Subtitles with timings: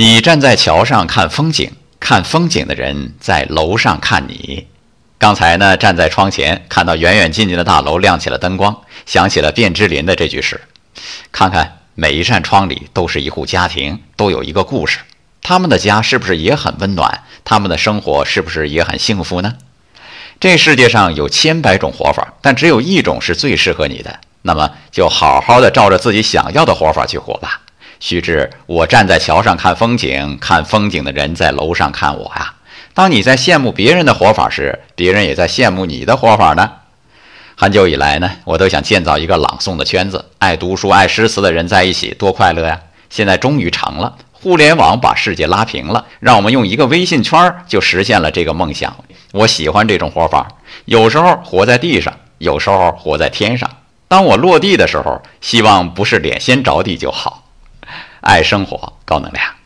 [0.00, 4.68] 你站在桥上看风景，看风景的人在楼上看你。
[5.18, 10.60] 刚才呢，站在窗前看到远远近近的大楼亮起了灯光，想起了卞之琳的这句诗
[11.32, 15.00] ：“看看每一扇窗里都是一户家庭，都有一个故事。
[15.42, 17.24] 他们的家是不是也很温暖？
[17.44, 19.54] 他们的生活是不是也很幸福呢？”
[20.38, 24.20] 这世界上有千百种活法，但只有一种是最适合你的。
[24.42, 27.62] 那么，就好好的照着自己想要的活法去活吧。
[28.00, 32.54] 须知，我站在桥上看风景，看风景的人在楼上看我呀。
[32.94, 36.70] 当你在羡慕别人的活法时，别人也在羡慕你的活法呢。
[37.56, 42.80] 很久以来呢，我都想建造一个朗诵的圈子，爱读书、爱诗词的人在一起，多快乐呀！
[43.10, 48.96] 现在终于成了，互联网把世界拉平了，让我们用一个微信圈就实现了这个梦想。
[49.32, 50.46] 我喜欢这种活法，
[50.84, 53.68] 有时候活在地上，有时候活在天上。
[54.06, 57.47] 当我落地的时候，希望不是脸先着地就好。
[58.28, 59.57] 爱生活，高能量。